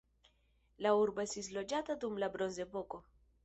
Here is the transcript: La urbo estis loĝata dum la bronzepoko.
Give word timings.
La 0.85 0.93
urbo 1.01 1.23
estis 1.25 1.51
loĝata 1.59 1.99
dum 2.05 2.19
la 2.25 2.33
bronzepoko. 2.39 3.05